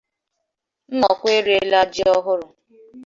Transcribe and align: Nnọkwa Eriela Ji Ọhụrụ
Nnọkwa 0.93 1.29
Eriela 1.37 1.79
Ji 1.93 2.03
Ọhụrụ 2.15 2.47